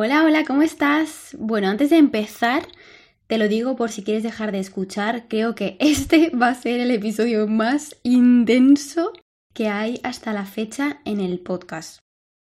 [0.00, 1.36] Hola, hola, ¿cómo estás?
[1.40, 2.68] Bueno, antes de empezar,
[3.26, 6.78] te lo digo por si quieres dejar de escuchar, creo que este va a ser
[6.78, 9.12] el episodio más intenso
[9.52, 11.98] que hay hasta la fecha en el podcast.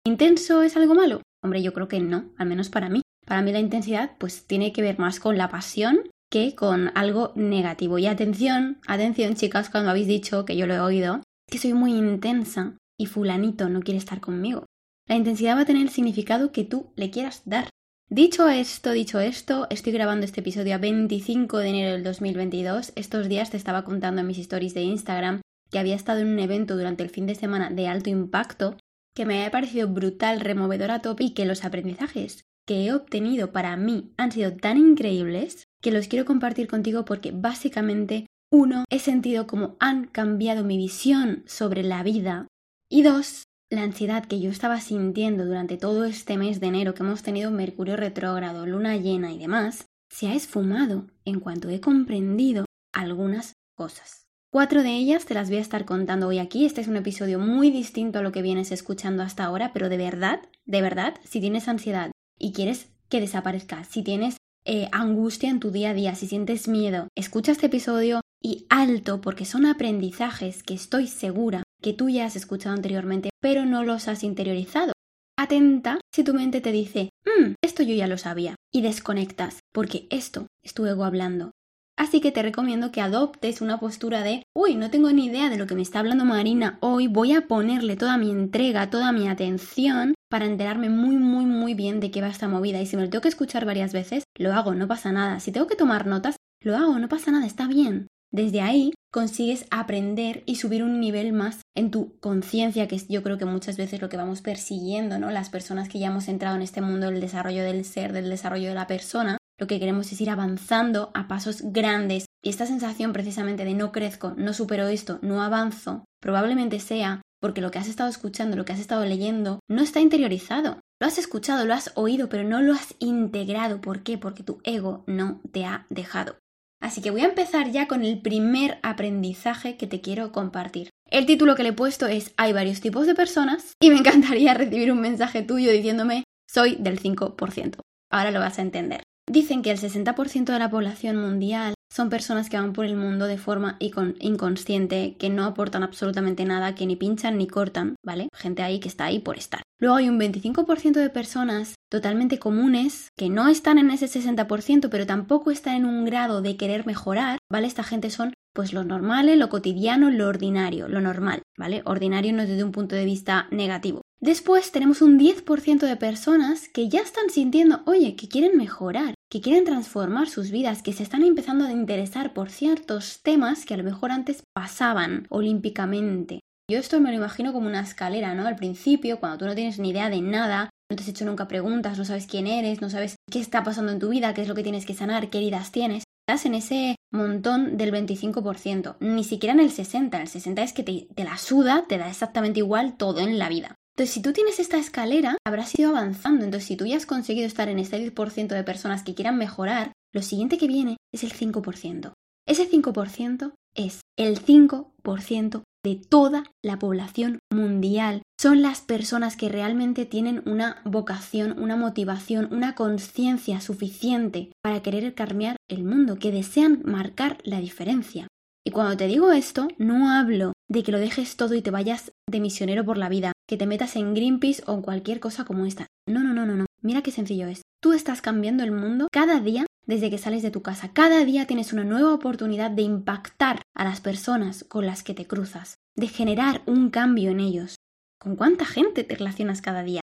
[0.04, 1.22] ¿Intenso es algo malo?
[1.44, 3.04] Hombre, yo creo que no, al menos para mí.
[3.24, 7.34] Para mí la intensidad pues tiene que ver más con la pasión que con algo
[7.36, 8.00] negativo.
[8.00, 11.92] Y atención, atención chicas, cuando habéis dicho que yo lo he oído, que soy muy
[11.94, 14.66] intensa y fulanito no quiere estar conmigo.
[15.08, 17.70] La intensidad va a tener el significado que tú le quieras dar.
[18.10, 22.94] Dicho esto, dicho esto, estoy grabando este episodio a 25 de enero del 2022.
[22.96, 26.40] Estos días te estaba contando en mis stories de Instagram que había estado en un
[26.40, 28.78] evento durante el fin de semana de alto impacto
[29.16, 33.52] que me había parecido brutal, removedor a tope y que los aprendizajes que he obtenido
[33.52, 39.00] para mí han sido tan increíbles que los quiero compartir contigo porque básicamente, uno, he
[39.00, 42.48] sentido como han cambiado mi visión sobre la vida
[42.90, 47.04] y dos, la ansiedad que yo estaba sintiendo durante todo este mes de enero que
[47.04, 52.66] hemos tenido Mercurio retrógrado, luna llena y demás, se ha esfumado en cuanto he comprendido
[52.94, 54.28] algunas cosas.
[54.52, 56.66] Cuatro de ellas te las voy a estar contando hoy aquí.
[56.66, 59.98] Este es un episodio muy distinto a lo que vienes escuchando hasta ahora, pero de
[59.98, 65.60] verdad, de verdad, si tienes ansiedad y quieres que desaparezca, si tienes eh, angustia en
[65.60, 70.62] tu día a día, si sientes miedo, escucha este episodio y alto porque son aprendizajes
[70.62, 74.94] que estoy segura que tú ya has escuchado anteriormente, pero no los has interiorizado.
[75.38, 80.08] Atenta si tu mente te dice, mmm, esto yo ya lo sabía, y desconectas, porque
[80.10, 81.52] esto es tu ego hablando.
[81.98, 85.58] Así que te recomiendo que adoptes una postura de, uy, no tengo ni idea de
[85.58, 89.28] lo que me está hablando Marina hoy, voy a ponerle toda mi entrega, toda mi
[89.28, 92.82] atención para enterarme muy, muy, muy bien de qué va esta movida.
[92.82, 95.40] Y si me lo tengo que escuchar varias veces, lo hago, no pasa nada.
[95.40, 98.08] Si tengo que tomar notas, lo hago, no pasa nada, está bien.
[98.34, 103.22] Desde ahí consigues aprender y subir un nivel más en tu conciencia, que es yo
[103.22, 105.30] creo que muchas veces lo que vamos persiguiendo, ¿no?
[105.30, 108.70] Las personas que ya hemos entrado en este mundo del desarrollo del ser, del desarrollo
[108.70, 112.26] de la persona, lo que queremos es ir avanzando a pasos grandes.
[112.44, 117.62] Y esta sensación precisamente de no crezco, no supero esto, no avanzo, probablemente sea porque
[117.62, 120.80] lo que has estado escuchando, lo que has estado leyendo, no está interiorizado.
[121.00, 123.82] Lo has escuchado, lo has oído, pero no lo has integrado.
[123.82, 124.18] ¿Por qué?
[124.18, 126.38] Porque tu ego no te ha dejado.
[126.84, 130.90] Así que voy a empezar ya con el primer aprendizaje que te quiero compartir.
[131.10, 134.54] El título que le he puesto es Hay varios tipos de personas y me encantaría
[134.54, 137.80] recibir un mensaje tuyo diciéndome soy del 5%.
[138.12, 139.02] Ahora lo vas a entender.
[139.32, 143.28] Dicen que el 60% de la población mundial son personas que van por el mundo
[143.28, 148.30] de forma inconsciente, que no aportan absolutamente nada, que ni pinchan ni cortan, ¿vale?
[148.34, 149.62] Gente ahí que está ahí por estar.
[149.80, 155.06] Luego hay un 25% de personas totalmente comunes que no están en ese 60%, pero
[155.06, 157.68] tampoco están en un grado de querer mejorar, ¿vale?
[157.68, 161.82] Esta gente son pues lo normal, lo cotidiano, lo ordinario, lo normal, ¿vale?
[161.86, 164.02] Ordinario no desde un punto de vista negativo.
[164.20, 169.42] Después tenemos un 10% de personas que ya están sintiendo, oye, que quieren mejorar, que
[169.42, 173.78] quieren transformar sus vidas, que se están empezando a interesar por ciertos temas que a
[173.78, 176.42] lo mejor antes pasaban olímpicamente.
[176.70, 178.46] Yo esto me lo imagino como una escalera, ¿no?
[178.46, 181.48] Al principio, cuando tú no tienes ni idea de nada, no te has hecho nunca
[181.48, 184.48] preguntas, no sabes quién eres, no sabes qué está pasando en tu vida, qué es
[184.48, 189.24] lo que tienes que sanar, qué heridas tienes, estás en ese montón del 25%, ni
[189.24, 192.60] siquiera en el 60%, el 60% es que te, te la suda, te da exactamente
[192.60, 193.74] igual todo en la vida.
[193.96, 196.46] Entonces, si tú tienes esta escalera, habrás ido avanzando.
[196.46, 199.92] Entonces, si tú ya has conseguido estar en este 10% de personas que quieran mejorar,
[200.14, 202.14] lo siguiente que viene es el 5%.
[202.48, 208.24] Ese 5% es el 5% de toda la población mundial.
[208.40, 215.14] Son las personas que realmente tienen una vocación, una motivación, una conciencia suficiente para querer
[215.14, 218.28] cambiar el mundo, que desean marcar la diferencia.
[218.66, 222.12] Y cuando te digo esto, no hablo de que lo dejes todo y te vayas
[222.30, 225.88] de misionero por la vida, que te metas en Greenpeace o cualquier cosa como esta.
[226.08, 226.66] No, no, no, no, no.
[226.82, 227.62] Mira qué sencillo es.
[227.82, 230.94] Tú estás cambiando el mundo cada día desde que sales de tu casa.
[230.94, 235.28] Cada día tienes una nueva oportunidad de impactar a las personas con las que te
[235.28, 237.76] cruzas, de generar un cambio en ellos.
[238.20, 240.02] ¿Con cuánta gente te relacionas cada día?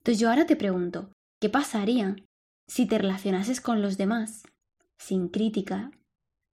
[0.00, 2.16] Entonces yo ahora te pregunto, ¿qué pasaría
[2.66, 4.42] si te relacionases con los demás
[4.98, 5.90] sin crítica,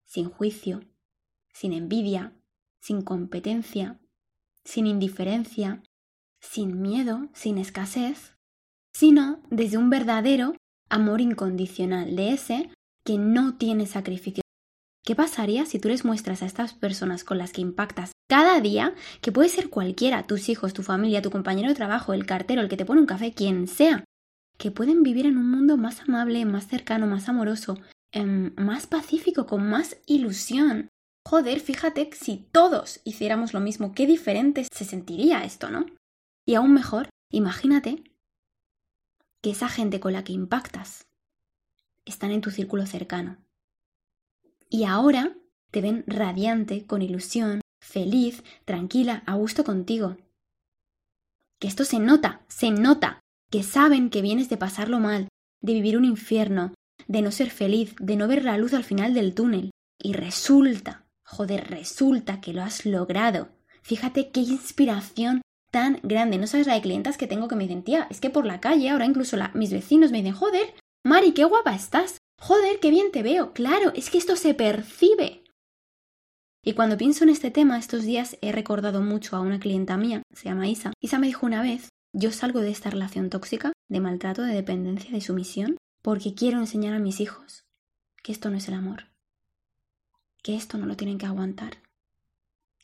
[0.05, 0.81] sin juicio,
[1.53, 2.33] sin envidia,
[2.79, 3.99] sin competencia,
[4.63, 5.83] sin indiferencia,
[6.41, 8.35] sin miedo, sin escasez,
[8.93, 10.55] sino desde un verdadero
[10.89, 12.71] amor incondicional, de ese
[13.03, 14.41] que no tiene sacrificio.
[15.03, 18.93] ¿Qué pasaría si tú les muestras a estas personas con las que impactas cada día,
[19.21, 22.67] que puede ser cualquiera, tus hijos, tu familia, tu compañero de trabajo, el cartero, el
[22.67, 24.03] que te pone un café, quien sea,
[24.57, 27.77] que pueden vivir en un mundo más amable, más cercano, más amoroso,
[28.11, 30.89] em, más pacífico, con más ilusión,
[31.27, 35.85] Joder, fíjate si todos hiciéramos lo mismo, qué diferente se sentiría esto, ¿no?
[36.47, 38.05] Y aún mejor, imagínate
[39.41, 41.05] que esa gente con la que impactas
[42.05, 43.37] están en tu círculo cercano.
[44.69, 45.35] Y ahora
[45.71, 50.15] te ven radiante, con ilusión, feliz, tranquila, a gusto contigo.
[51.59, 53.19] Que esto se nota, se nota,
[53.51, 55.27] que saben que vienes de pasarlo mal,
[55.61, 56.73] de vivir un infierno,
[57.07, 59.71] de no ser feliz, de no ver la luz al final del túnel.
[59.99, 63.49] Y resulta, joder, resulta que lo has logrado.
[63.81, 65.41] Fíjate qué inspiración
[65.71, 66.37] tan grande.
[66.37, 68.59] No sabes la de clientas que tengo que me dicen, tía, es que por la
[68.59, 70.73] calle ahora incluso mis vecinos me dicen, joder,
[71.03, 72.17] Mari, qué guapa estás.
[72.39, 73.53] Joder, qué bien te veo.
[73.53, 75.43] Claro, es que esto se percibe.
[76.63, 80.23] Y cuando pienso en este tema, estos días he recordado mucho a una clienta mía,
[80.33, 80.91] se llama Isa.
[80.99, 85.11] Isa me dijo una vez, yo salgo de esta relación tóxica, de maltrato, de dependencia,
[85.11, 87.63] de sumisión, porque quiero enseñar a mis hijos
[88.21, 89.07] que esto no es el amor,
[90.43, 91.77] que esto no lo tienen que aguantar,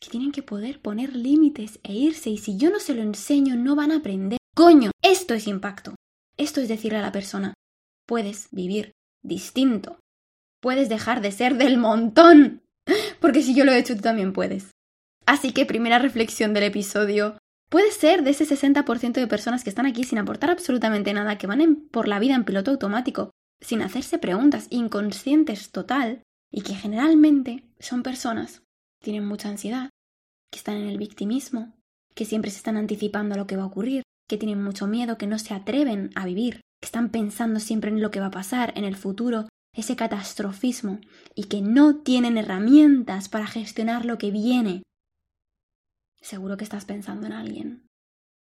[0.00, 3.56] que tienen que poder poner límites e irse y si yo no se lo enseño
[3.56, 4.38] no van a aprender.
[4.54, 5.94] Coño, esto es impacto.
[6.36, 7.54] Esto es decirle a la persona,
[8.06, 8.92] puedes vivir
[9.22, 9.98] distinto,
[10.60, 12.62] puedes dejar de ser del montón,
[13.20, 14.70] porque si yo lo he hecho, tú también puedes.
[15.26, 17.38] Así que primera reflexión del episodio.
[17.70, 21.46] Puede ser de ese 60% de personas que están aquí sin aportar absolutamente nada, que
[21.46, 23.30] van por la vida en piloto automático,
[23.60, 28.62] sin hacerse preguntas, inconscientes total, y que generalmente son personas
[29.04, 29.90] tienen mucha ansiedad,
[30.50, 31.74] que están en el victimismo,
[32.14, 35.18] que siempre se están anticipando a lo que va a ocurrir, que tienen mucho miedo,
[35.18, 38.32] que no se atreven a vivir, que están pensando siempre en lo que va a
[38.32, 41.00] pasar, en el futuro, ese catastrofismo
[41.34, 44.82] y que no tienen herramientas para gestionar lo que viene.
[46.20, 47.86] Seguro que estás pensando en alguien.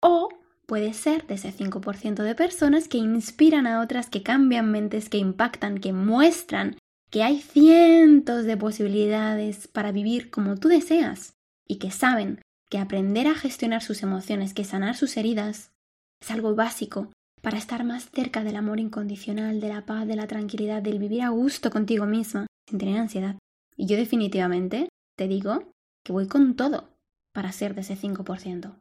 [0.02, 0.30] O
[0.68, 5.18] puede ser de ese 5% de personas que inspiran a otras, que cambian mentes, que
[5.18, 6.78] impactan, que muestran
[7.14, 11.36] que hay cientos de posibilidades para vivir como tú deseas
[11.68, 15.72] y que saben que aprender a gestionar sus emociones, que sanar sus heridas,
[16.20, 17.12] es algo básico
[17.44, 21.22] para estar más cerca del amor incondicional, de la paz, de la tranquilidad, del vivir
[21.22, 23.38] a gusto contigo misma, sin tener ansiedad.
[23.78, 25.72] Y yo definitivamente te digo
[26.04, 26.90] que voy con todo
[27.32, 28.74] para ser de ese 5%.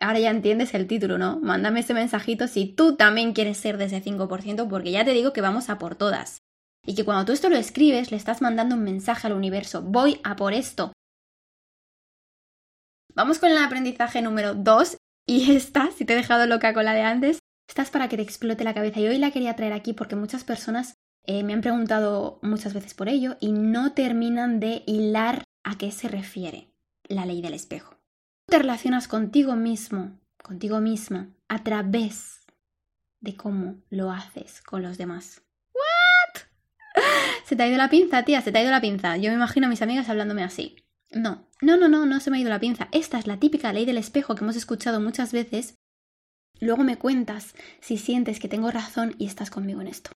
[0.00, 1.38] Ahora ya entiendes el título, ¿no?
[1.38, 5.32] Mándame ese mensajito si tú también quieres ser de ese 5%, porque ya te digo
[5.32, 6.42] que vamos a por todas.
[6.86, 9.82] Y que cuando tú esto lo escribes, le estás mandando un mensaje al universo.
[9.82, 10.92] Voy a por esto.
[13.14, 14.96] Vamos con el aprendizaje número 2.
[15.26, 17.38] Y esta, si te he dejado loca con la de antes,
[17.68, 19.00] estás para que te explote la cabeza.
[19.00, 20.94] Y hoy la quería traer aquí porque muchas personas
[21.24, 25.92] eh, me han preguntado muchas veces por ello y no terminan de hilar a qué
[25.92, 26.72] se refiere
[27.08, 27.96] la ley del espejo.
[28.46, 32.46] Te relacionas contigo mismo, contigo misma, a través
[33.20, 35.42] de cómo lo haces con los demás.
[37.44, 39.16] Se te ha ido la pinza, tía, se te ha ido la pinza.
[39.16, 40.76] Yo me imagino a mis amigas hablándome así.
[41.10, 42.88] No, no, no, no, no se me ha ido la pinza.
[42.92, 45.78] Esta es la típica ley del espejo que hemos escuchado muchas veces
[46.60, 50.10] Luego me cuentas si sientes que tengo razón y estás conmigo en esto.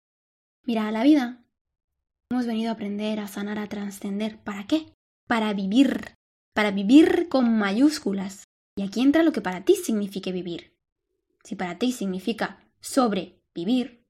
[0.64, 1.44] Mira, a la vida
[2.30, 4.38] hemos venido a aprender, a sanar, a trascender.
[4.38, 4.92] ¿Para qué?
[5.28, 6.16] Para vivir.
[6.52, 8.44] Para vivir con mayúsculas.
[8.76, 10.76] Y aquí entra lo que para ti signifique vivir.
[11.44, 14.04] Si para ti significa sobrevivir,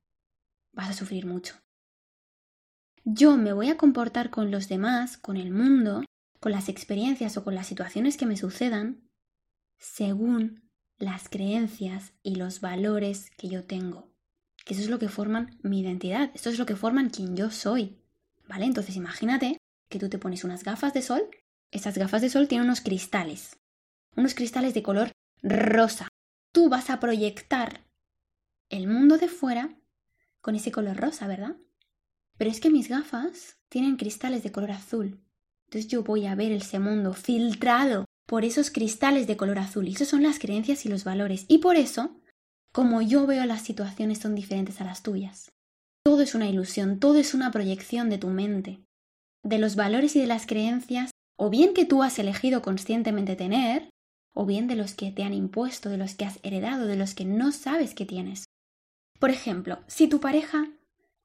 [0.73, 1.57] vas a sufrir mucho.
[3.05, 6.05] Yo me voy a comportar con los demás, con el mundo,
[6.39, 9.09] con las experiencias o con las situaciones que me sucedan,
[9.79, 14.13] según las creencias y los valores que yo tengo.
[14.65, 17.51] Que eso es lo que forman mi identidad, esto es lo que forman quien yo
[17.51, 17.99] soy.
[18.47, 18.67] ¿Vale?
[18.67, 21.23] Entonces imagínate que tú te pones unas gafas de sol,
[21.73, 23.59] esas gafas de sol tienen unos cristales,
[24.15, 25.11] unos cristales de color
[25.43, 26.07] rosa.
[26.53, 27.85] Tú vas a proyectar
[28.69, 29.77] el mundo de fuera
[30.41, 31.57] con ese color rosa, ¿verdad?
[32.39, 35.21] Pero es que mis gafas tienen cristales de color azul.
[35.67, 39.89] Entonces yo voy a ver ese mundo filtrado por esos cristales de color azul.
[39.89, 41.45] Y eso son las creencias y los valores.
[41.49, 42.21] Y por eso,
[42.73, 45.53] como yo veo las situaciones son diferentes a las tuyas.
[46.05, 48.83] Todo es una ilusión, todo es una proyección de tu mente,
[49.45, 53.89] de los valores y de las creencias, o bien que tú has elegido conscientemente tener,
[54.35, 57.15] o bien de los que te han impuesto, de los que has heredado, de los
[57.15, 58.47] que no sabes que tienes.
[59.21, 60.67] Por ejemplo, si tu pareja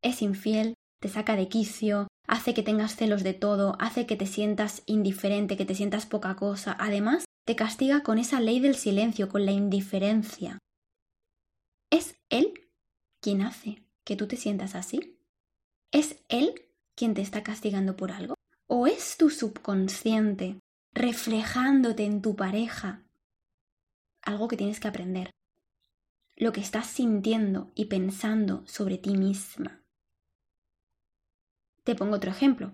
[0.01, 4.25] es infiel, te saca de quicio, hace que tengas celos de todo, hace que te
[4.25, 6.75] sientas indiferente, que te sientas poca cosa.
[6.79, 10.59] Además, te castiga con esa ley del silencio, con la indiferencia.
[11.89, 12.69] ¿Es él
[13.21, 15.17] quien hace que tú te sientas así?
[15.91, 16.53] ¿Es él
[16.95, 18.35] quien te está castigando por algo?
[18.67, 20.59] ¿O es tu subconsciente
[20.93, 23.03] reflejándote en tu pareja
[24.21, 25.31] algo que tienes que aprender?
[26.35, 29.86] Lo que estás sintiendo y pensando sobre ti misma.
[31.87, 32.73] Te pongo otro ejemplo.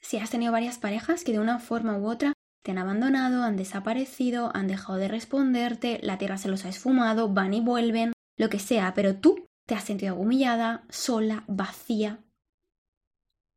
[0.00, 2.32] Si has tenido varias parejas que de una forma u otra
[2.64, 7.28] te han abandonado, han desaparecido, han dejado de responderte, la tierra se los ha esfumado,
[7.28, 12.24] van y vuelven, lo que sea, pero tú te has sentido humillada, sola, vacía.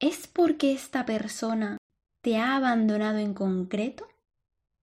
[0.01, 1.77] ¿Es porque esta persona
[2.21, 4.09] te ha abandonado en concreto?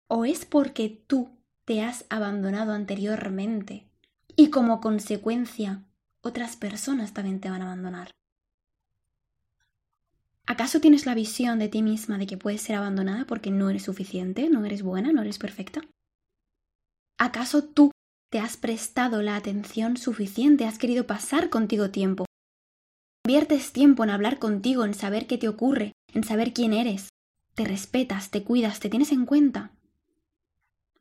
[0.10, 1.30] ¿O es porque tú
[1.64, 3.88] te has abandonado anteriormente
[4.36, 5.86] y como consecuencia
[6.20, 8.19] otras personas también te van a abandonar?
[10.50, 13.84] ¿Acaso tienes la visión de ti misma de que puedes ser abandonada porque no eres
[13.84, 15.84] suficiente, no eres buena, no eres perfecta?
[17.20, 17.92] ¿Acaso tú
[18.32, 22.26] te has prestado la atención suficiente, has querido pasar contigo tiempo?
[23.28, 27.10] Inviertes tiempo en hablar contigo, en saber qué te ocurre, en saber quién eres.
[27.54, 29.70] Te respetas, te cuidas, te tienes en cuenta.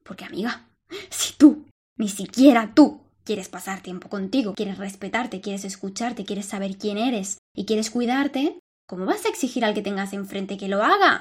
[0.03, 0.69] Porque amiga,
[1.09, 1.65] si tú,
[1.97, 7.39] ni siquiera tú, quieres pasar tiempo contigo, quieres respetarte, quieres escucharte, quieres saber quién eres
[7.55, 11.21] y quieres cuidarte, ¿Cómo vas a exigir al que tengas enfrente que lo haga?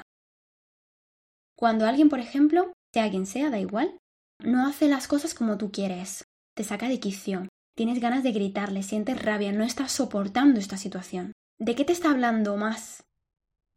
[1.54, 3.98] Cuando alguien, por ejemplo, sea quien sea, da igual,
[4.42, 6.24] no hace las cosas como tú quieres,
[6.56, 7.46] te saca de quicio,
[7.76, 11.32] tienes ganas de gritarle, sientes rabia, no estás soportando esta situación.
[11.58, 13.04] ¿De qué te está hablando más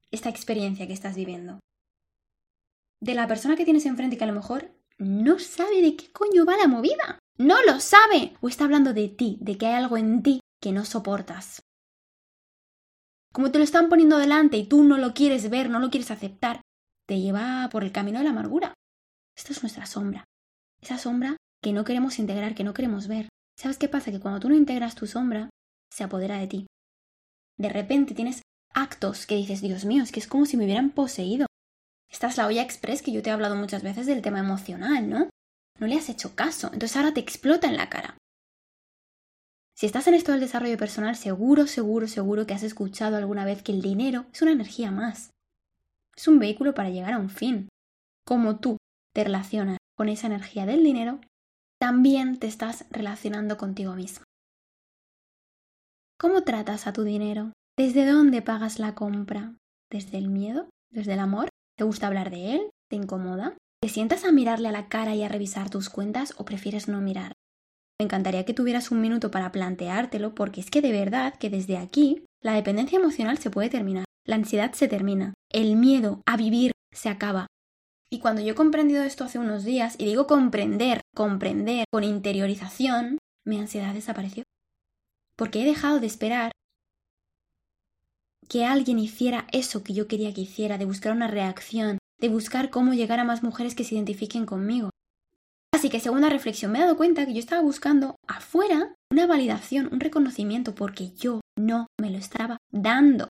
[0.10, 1.60] esta experiencia que estás viviendo?
[3.02, 6.46] De la persona que tienes enfrente que a lo mejor no sabe de qué coño
[6.46, 7.20] va la movida.
[7.38, 8.38] No lo sabe.
[8.40, 11.64] O está hablando de ti, de que hay algo en ti que no soportas.
[13.32, 16.12] Como te lo están poniendo delante y tú no lo quieres ver, no lo quieres
[16.12, 16.62] aceptar,
[17.08, 18.74] te lleva por el camino de la amargura.
[19.38, 20.26] Esta es nuestra sombra.
[20.82, 23.30] Esa sombra que no queremos integrar, que no queremos ver.
[23.58, 24.12] ¿Sabes qué pasa?
[24.12, 25.50] Que cuando tú no integras tu sombra,
[25.92, 26.68] se apodera de ti.
[27.58, 28.42] De repente tienes
[28.74, 31.46] actos que dices, Dios mío, es que es como si me hubieran poseído.
[32.10, 35.10] Esta es la olla express que yo te he hablado muchas veces del tema emocional,
[35.10, 35.30] ¿no?
[35.80, 38.18] No le has hecho caso, entonces ahora te explota en la cara.
[39.82, 43.64] Si estás en esto del desarrollo personal, seguro, seguro, seguro que has escuchado alguna vez
[43.64, 45.32] que el dinero es una energía más.
[46.16, 47.68] Es un vehículo para llegar a un fin.
[48.24, 48.78] Como tú
[49.12, 51.20] te relacionas con esa energía del dinero,
[51.80, 54.24] también te estás relacionando contigo mismo.
[56.20, 57.52] ¿Cómo tratas a tu dinero?
[57.76, 59.56] ¿Desde dónde pagas la compra?
[59.90, 60.70] ¿Desde el miedo?
[60.92, 61.50] ¿Desde el amor?
[61.76, 62.70] ¿Te gusta hablar de él?
[62.88, 63.58] ¿Te incomoda?
[63.82, 67.02] ¿Te sientas a mirarle a la cara y a revisar tus cuentas o prefieres no
[67.02, 67.34] mirar?
[68.02, 71.78] Me encantaría que tuvieras un minuto para planteártelo porque es que de verdad que desde
[71.78, 76.72] aquí la dependencia emocional se puede terminar, la ansiedad se termina, el miedo a vivir
[76.92, 77.46] se acaba.
[78.10, 83.20] Y cuando yo he comprendido esto hace unos días, y digo comprender, comprender con interiorización,
[83.46, 84.46] mi ansiedad desapareció.
[85.36, 86.52] Porque he dejado de esperar
[88.50, 92.72] que alguien hiciera eso que yo quería que hiciera, de buscar una reacción, de buscar
[92.72, 94.90] cómo llegar a más mujeres que se identifiquen conmigo.
[95.74, 99.90] Así que segunda reflexión, me he dado cuenta que yo estaba buscando afuera una validación,
[99.92, 103.30] un reconocimiento, porque yo no me lo estaba dando.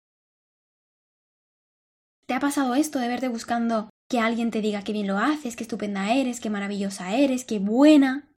[2.26, 5.57] ¿Te ha pasado esto de verte buscando que alguien te diga qué bien lo haces,
[5.57, 8.33] qué estupenda eres, qué maravillosa eres, qué buena?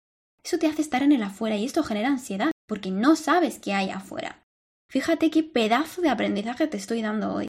[0.43, 3.73] Eso te hace estar en el afuera y esto genera ansiedad, porque no sabes qué
[3.73, 4.43] hay afuera.
[4.89, 7.47] Fíjate qué pedazo de aprendizaje te estoy dando hoy.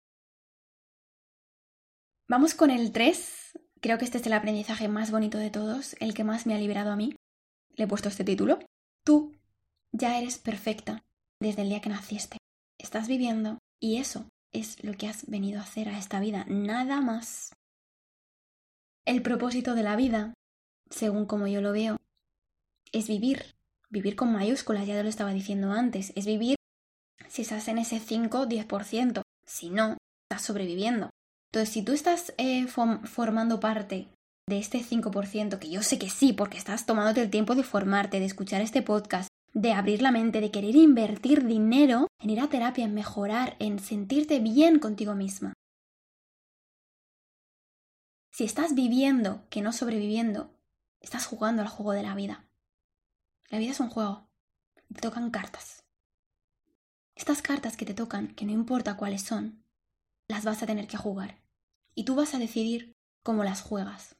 [2.28, 6.14] Vamos con el 3, Creo que este es el aprendizaje más bonito de todos, el
[6.14, 7.14] que más me ha liberado a mí.
[7.76, 8.58] Le he puesto este título.
[9.04, 9.32] Tú
[9.92, 11.04] ya eres perfecta
[11.40, 12.38] desde el día que naciste.
[12.78, 17.00] Estás viviendo y eso es lo que has venido a hacer a esta vida, nada
[17.00, 17.52] más.
[19.04, 20.34] El propósito de la vida,
[20.90, 21.96] según como yo lo veo,
[22.92, 23.54] es vivir.
[23.90, 26.12] Vivir con mayúsculas, ya te lo estaba diciendo antes.
[26.14, 26.56] Es vivir
[27.28, 29.22] si estás en ese 5-10%.
[29.46, 29.96] Si no,
[30.28, 31.10] estás sobreviviendo.
[31.52, 34.08] Entonces, si tú estás eh, formando parte
[34.46, 38.20] de este 5%, que yo sé que sí, porque estás tomándote el tiempo de formarte,
[38.20, 42.48] de escuchar este podcast, de abrir la mente, de querer invertir dinero en ir a
[42.48, 45.54] terapia, en mejorar, en sentirte bien contigo misma.
[48.30, 50.54] Si estás viviendo, que no sobreviviendo,
[51.00, 52.44] estás jugando al juego de la vida.
[53.48, 54.28] La vida es un juego.
[54.94, 55.82] Te tocan cartas.
[57.16, 59.64] Estas cartas que te tocan, que no importa cuáles son,
[60.28, 61.40] las vas a tener que jugar.
[61.94, 62.92] Y tú vas a decidir
[63.24, 64.16] cómo las juegas.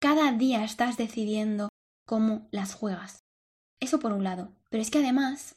[0.00, 1.68] Cada día estás decidiendo
[2.06, 3.20] cómo las juegas.
[3.80, 4.52] Eso por un lado.
[4.70, 5.56] Pero es que además,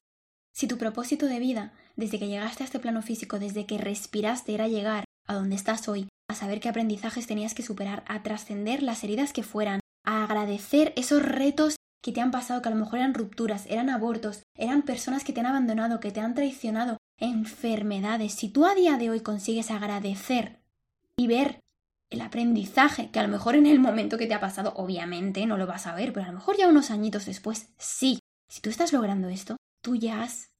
[0.53, 4.53] si tu propósito de vida, desde que llegaste a este plano físico, desde que respiraste,
[4.53, 8.83] era llegar a donde estás hoy, a saber qué aprendizajes tenías que superar, a trascender
[8.83, 12.77] las heridas que fueran, a agradecer esos retos que te han pasado, que a lo
[12.77, 16.97] mejor eran rupturas, eran abortos, eran personas que te han abandonado, que te han traicionado,
[17.17, 20.59] enfermedades, si tú a día de hoy consigues agradecer
[21.17, 21.59] y ver
[22.09, 25.57] el aprendizaje, que a lo mejor en el momento que te ha pasado, obviamente no
[25.57, 28.19] lo vas a ver, pero a lo mejor ya unos añitos después, sí.
[28.47, 30.51] Si tú estás logrando esto, tú ya has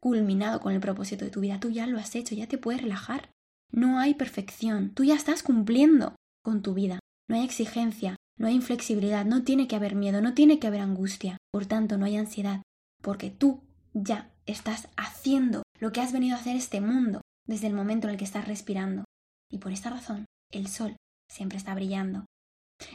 [0.00, 2.82] culminado con el propósito de tu vida, tú ya lo has hecho, ya te puedes
[2.82, 3.30] relajar.
[3.72, 7.00] No hay perfección, tú ya estás cumpliendo con tu vida.
[7.28, 10.80] No hay exigencia, no hay inflexibilidad, no tiene que haber miedo, no tiene que haber
[10.80, 12.62] angustia, Por tanto, no hay ansiedad,
[13.02, 13.62] porque tú
[13.94, 18.12] ya estás haciendo lo que has venido a hacer este mundo desde el momento en
[18.12, 19.04] el que estás respirando.
[19.50, 20.96] Y por esta razón, el sol
[21.30, 22.26] siempre está brillando.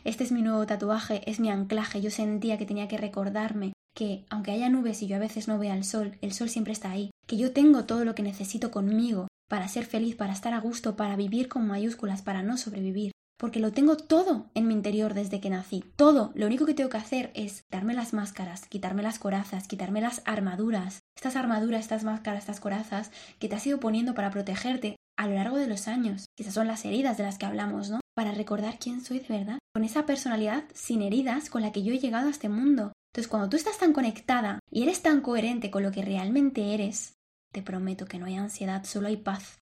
[0.04, 2.02] Este es mi nuevo tatuaje, es mi anclaje.
[2.02, 5.58] Yo sentía que tenía que recordarme que, aunque haya nubes y yo a veces no
[5.58, 8.72] vea el sol, el sol siempre está ahí, que yo tengo todo lo que necesito
[8.72, 13.12] conmigo para ser feliz, para estar a gusto, para vivir con mayúsculas, para no sobrevivir.
[13.42, 15.84] Porque lo tengo todo en mi interior desde que nací.
[15.96, 16.32] Todo.
[16.36, 20.22] Lo único que tengo que hacer es quitarme las máscaras, quitarme las corazas, quitarme las
[20.26, 21.00] armaduras.
[21.16, 25.34] Estas armaduras, estas máscaras, estas corazas que te has ido poniendo para protegerte a lo
[25.34, 26.28] largo de los años.
[26.38, 28.00] Esas son las heridas de las que hablamos, ¿no?
[28.16, 29.58] Para recordar quién soy de verdad.
[29.74, 32.94] Con esa personalidad sin heridas con la que yo he llegado a este mundo.
[33.12, 37.16] Entonces, cuando tú estás tan conectada y eres tan coherente con lo que realmente eres,
[37.52, 39.58] te prometo que no hay ansiedad, solo hay paz.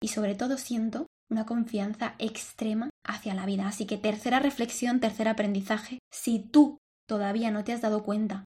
[0.00, 3.66] Y sobre todo siento una confianza extrema hacia la vida.
[3.66, 8.44] Así que tercera reflexión, tercer aprendizaje, si tú todavía no te has dado cuenta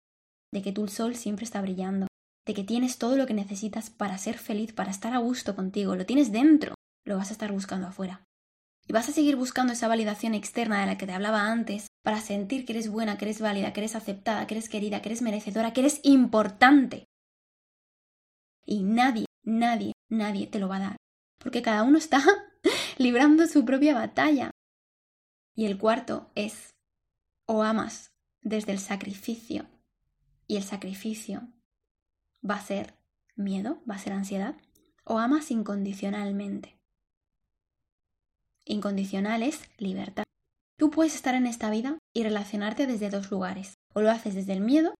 [0.52, 2.06] de que tu sol siempre está brillando,
[2.46, 5.96] de que tienes todo lo que necesitas para ser feliz, para estar a gusto contigo,
[5.96, 6.74] lo tienes dentro,
[7.06, 8.24] lo vas a estar buscando afuera.
[8.86, 12.22] Y vas a seguir buscando esa validación externa de la que te hablaba antes, para
[12.22, 15.20] sentir que eres buena, que eres válida, que eres aceptada, que eres querida, que eres
[15.20, 17.04] merecedora, que eres importante.
[18.64, 20.96] Y nadie, nadie, nadie te lo va a dar.
[21.38, 22.22] Porque cada uno está
[22.98, 24.50] librando su propia batalla.
[25.54, 26.74] Y el cuarto es,
[27.46, 28.12] o amas
[28.42, 29.66] desde el sacrificio,
[30.46, 31.48] y el sacrificio
[32.48, 32.94] va a ser
[33.36, 34.56] miedo, va a ser ansiedad,
[35.04, 36.78] o amas incondicionalmente.
[38.64, 40.24] Incondicional es libertad.
[40.76, 43.74] Tú puedes estar en esta vida y relacionarte desde dos lugares.
[43.94, 44.94] O lo haces desde el miedo,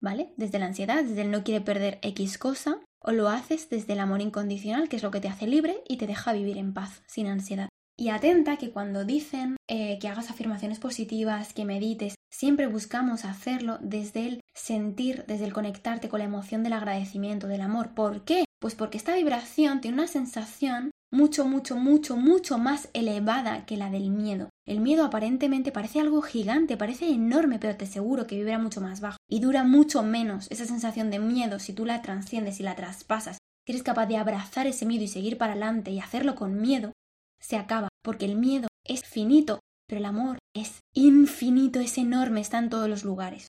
[0.00, 0.32] ¿vale?
[0.36, 4.00] Desde la ansiedad, desde el no quiere perder X cosa, o lo haces desde el
[4.00, 7.02] amor incondicional, que es lo que te hace libre y te deja vivir en paz,
[7.06, 7.68] sin ansiedad.
[7.96, 13.78] Y atenta que cuando dicen eh, que hagas afirmaciones positivas, que medites, siempre buscamos hacerlo
[13.80, 17.94] desde el sentir, desde el conectarte con la emoción del agradecimiento, del amor.
[17.94, 18.44] ¿Por qué?
[18.60, 23.90] Pues porque esta vibración tiene una sensación mucho, mucho, mucho, mucho más elevada que la
[23.90, 24.48] del miedo.
[24.66, 29.00] El miedo aparentemente parece algo gigante, parece enorme, pero te aseguro que vibra mucho más
[29.00, 30.46] bajo y dura mucho menos.
[30.50, 34.16] Esa sensación de miedo, si tú la transciendes y la traspasas, si eres capaz de
[34.16, 36.92] abrazar ese miedo y seguir para adelante y hacerlo con miedo,
[37.38, 42.58] se acaba, porque el miedo es finito, pero el amor es infinito, es enorme, está
[42.58, 43.48] en todos los lugares.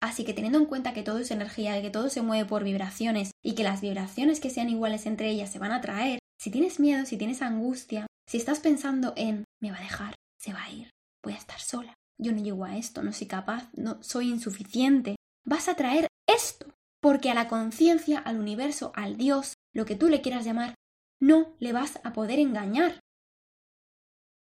[0.00, 3.32] Así que teniendo en cuenta que todo es energía, que todo se mueve por vibraciones
[3.44, 6.80] y que las vibraciones que sean iguales entre ellas se van a atraer, si tienes
[6.80, 10.70] miedo, si tienes angustia, si estás pensando en me va a dejar, se va a
[10.72, 10.90] ir,
[11.22, 15.14] voy a estar sola, yo no llego a esto, no soy capaz, no soy insuficiente,
[15.46, 16.66] vas a traer esto,
[17.00, 20.74] porque a la conciencia, al universo, al Dios, lo que tú le quieras llamar,
[21.20, 22.98] no le vas a poder engañar.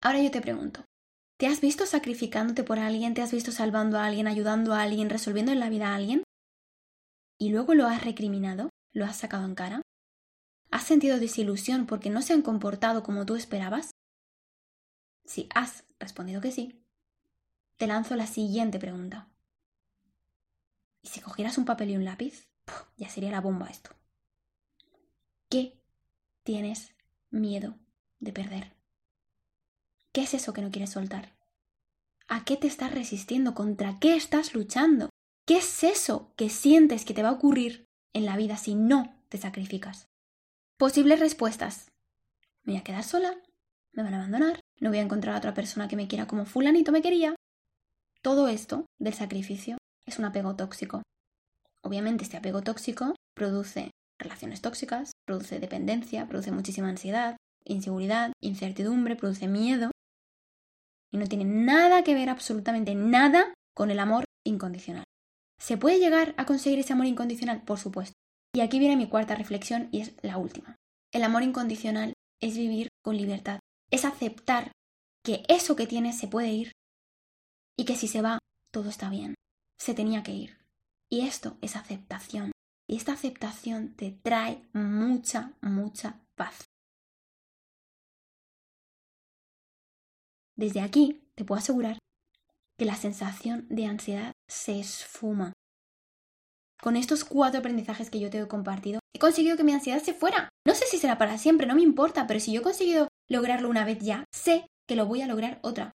[0.03, 0.85] Ahora yo te pregunto,
[1.39, 3.15] ¿te has visto sacrificándote por alguien?
[3.15, 6.25] ¿Te has visto salvando a alguien, ayudando a alguien, resolviendo en la vida a alguien?
[7.39, 8.71] ¿Y luego lo has recriminado?
[8.93, 9.84] ¿Lo has sacado en cara?
[10.75, 13.93] ¿Has sentido desilusión porque no se han comportado como tú esperabas?
[15.25, 16.83] Si has respondido que sí,
[17.77, 19.29] te lanzo la siguiente pregunta.
[21.01, 22.49] ¿Y si cogieras un papel y un lápiz?
[22.97, 23.91] ya sería la bomba esto.
[25.49, 25.79] ¿Qué
[26.43, 26.93] tienes
[27.31, 27.79] miedo
[28.19, 28.73] de perder?
[30.11, 31.37] ¿Qué es eso que no quieres soltar?
[32.27, 33.55] ¿A qué te estás resistiendo?
[33.55, 35.11] ¿Contra qué estás luchando?
[35.47, 39.15] ¿Qué es eso que sientes que te va a ocurrir en la vida si no
[39.29, 40.09] te sacrificas?
[40.77, 41.87] Posibles respuestas.
[42.65, 43.33] Me voy a quedar sola,
[43.93, 46.47] me van a abandonar, no voy a encontrar a otra persona que me quiera como
[46.47, 47.37] fulanito me quería.
[48.23, 51.03] Todo esto del sacrificio es un apego tóxico.
[51.83, 59.47] Obviamente este apego tóxico produce relaciones tóxicas, produce dependencia, produce muchísima ansiedad, inseguridad, incertidumbre, produce
[59.47, 59.93] miedo.
[61.13, 65.05] Y no tiene nada que ver, absolutamente nada, con el amor incondicional.
[65.61, 67.63] ¿Se puede llegar a conseguir ese amor incondicional?
[67.63, 68.14] Por supuesto.
[68.55, 70.77] Y aquí viene mi cuarta reflexión y es la última.
[71.13, 73.59] El amor incondicional es vivir con libertad,
[73.91, 74.71] es aceptar
[75.25, 76.73] que eso que tienes se puede ir
[77.77, 78.39] y que si se va,
[78.71, 79.35] todo está bien,
[79.77, 80.59] se tenía que ir.
[81.11, 82.53] Y esto es aceptación.
[82.89, 86.65] Y esta aceptación te trae mucha, mucha paz.
[90.57, 91.99] Desde aquí te puedo asegurar
[92.79, 95.55] que la sensación de ansiedad se esfuma
[96.85, 100.13] con estos cuatro aprendizajes que yo te he compartido, he conseguido que mi ansiedad se
[100.13, 100.51] fuera.
[100.67, 103.71] No sé si será para siempre, no me importa, pero si yo he conseguido lograrlo
[103.71, 105.93] una vez ya, sé que lo voy a lograr otra.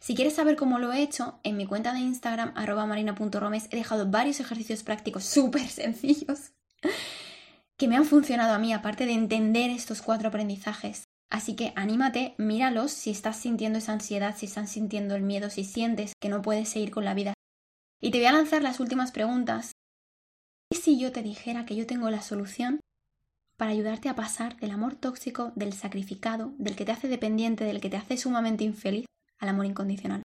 [0.00, 3.76] Si quieres saber cómo lo he hecho, en mi cuenta de Instagram, arroba marina.romes, he
[3.76, 6.52] dejado varios ejercicios prácticos súper sencillos
[7.76, 11.04] que me han funcionado a mí, aparte de entender estos cuatro aprendizajes.
[11.30, 15.64] Así que anímate, míralos si estás sintiendo esa ansiedad, si estás sintiendo el miedo, si
[15.64, 17.34] sientes que no puedes seguir con la vida
[18.00, 19.75] Y te voy a lanzar las últimas preguntas.
[20.70, 22.80] ¿Y si yo te dijera que yo tengo la solución
[23.56, 27.80] para ayudarte a pasar del amor tóxico, del sacrificado, del que te hace dependiente, del
[27.80, 29.06] que te hace sumamente infeliz,
[29.38, 30.22] al amor incondicional?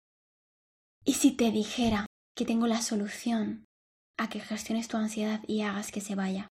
[1.06, 3.66] ¿Y si te dijera que tengo la solución
[4.18, 6.48] a que gestiones tu ansiedad y hagas que se vaya?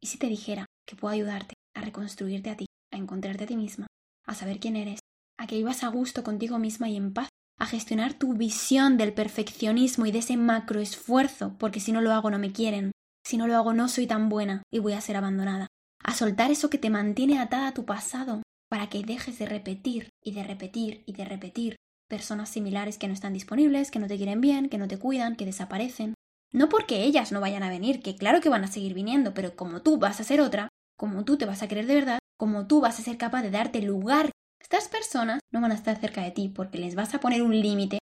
[0.00, 3.56] ¿Y si te dijera que puedo ayudarte a reconstruirte a ti, a encontrarte a ti
[3.56, 3.86] misma,
[4.26, 5.00] a saber quién eres,
[5.38, 7.29] a que vivas a gusto contigo misma y en paz,
[7.60, 12.12] a gestionar tu visión del perfeccionismo y de ese macro esfuerzo, porque si no lo
[12.12, 12.90] hago no me quieren,
[13.24, 15.66] si no lo hago no soy tan buena y voy a ser abandonada,
[16.02, 20.08] a soltar eso que te mantiene atada a tu pasado, para que dejes de repetir
[20.24, 21.76] y de repetir y de repetir
[22.08, 25.36] personas similares que no están disponibles, que no te quieren bien, que no te cuidan,
[25.36, 26.14] que desaparecen.
[26.52, 29.54] No porque ellas no vayan a venir, que claro que van a seguir viniendo, pero
[29.54, 32.66] como tú vas a ser otra, como tú te vas a querer de verdad, como
[32.66, 36.22] tú vas a ser capaz de darte lugar, estas personas no van a estar cerca
[36.22, 37.98] de ti porque les vas a poner un límite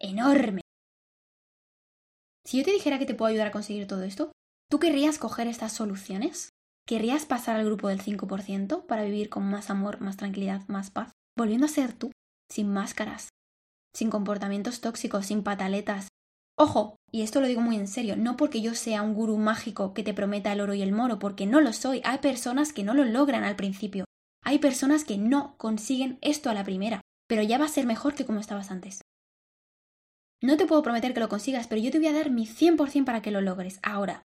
[0.00, 0.62] enorme.
[2.44, 4.32] Si yo te dijera que te puedo ayudar a conseguir todo esto,
[4.70, 6.50] ¿tú querrías coger estas soluciones?
[6.86, 11.12] ¿Querrías pasar al grupo del 5% para vivir con más amor, más tranquilidad, más paz?
[11.36, 12.10] Volviendo a ser tú,
[12.50, 13.28] sin máscaras,
[13.94, 16.08] sin comportamientos tóxicos, sin pataletas.
[16.56, 19.92] Ojo, y esto lo digo muy en serio, no porque yo sea un gurú mágico
[19.92, 22.00] que te prometa el oro y el moro, porque no lo soy.
[22.04, 24.07] Hay personas que no lo logran al principio.
[24.48, 28.14] Hay personas que no consiguen esto a la primera, pero ya va a ser mejor
[28.14, 29.02] que como estabas antes.
[30.40, 33.04] No te puedo prometer que lo consigas, pero yo te voy a dar mi 100%
[33.04, 33.78] para que lo logres.
[33.82, 34.22] Ahora,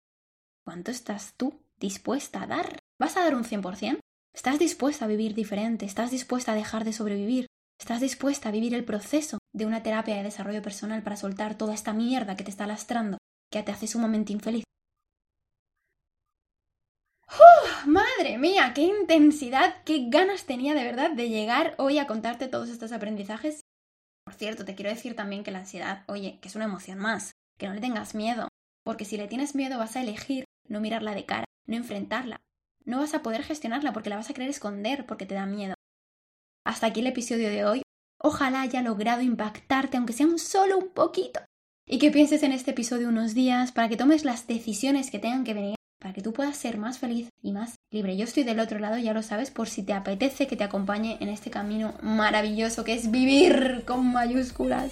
[0.64, 2.78] ¿cuánto estás tú dispuesta a dar?
[3.00, 4.00] ¿Vas a dar un 100%?
[4.32, 5.88] ¿Estás dispuesta a vivir diferente?
[5.88, 7.48] ¿Estás dispuesta a dejar de sobrevivir?
[7.80, 11.74] ¿Estás dispuesta a vivir el proceso de una terapia de desarrollo personal para soltar toda
[11.74, 13.18] esta mierda que te está lastrando,
[13.52, 14.66] que te hace sumamente infeliz?
[17.86, 22.70] Madre mía, qué intensidad, qué ganas tenía de verdad de llegar hoy a contarte todos
[22.70, 23.62] estos aprendizajes.
[24.24, 27.32] Por cierto, te quiero decir también que la ansiedad, oye, que es una emoción más,
[27.58, 28.48] que no le tengas miedo,
[28.84, 32.41] porque si le tienes miedo vas a elegir no mirarla de cara, no enfrentarla.
[32.86, 35.76] No vas a poder gestionarla porque la vas a querer esconder porque te da miedo.
[36.65, 37.82] Hasta aquí el episodio de hoy.
[38.20, 41.41] Ojalá haya logrado impactarte, aunque sea un solo un poquito.
[41.88, 45.44] Y que pienses en este episodio unos días para que tomes las decisiones que tengan
[45.44, 48.18] que venir para que tú puedas ser más feliz y más libre.
[48.18, 51.18] Yo estoy del otro lado, ya lo sabes, por si te apetece que te acompañe
[51.22, 54.92] en este camino maravilloso que es vivir con mayúsculas.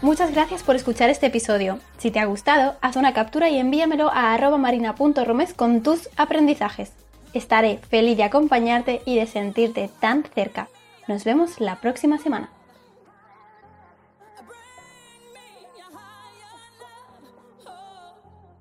[0.00, 1.78] Muchas gracias por escuchar este episodio.
[1.96, 7.03] Si te ha gustado, haz una captura y envíamelo a arroba marina.romes con tus aprendizajes.
[7.34, 10.68] Estaré feliz de acompañarte y de sentirte tan cerca.
[11.08, 12.50] Nos vemos la próxima semana.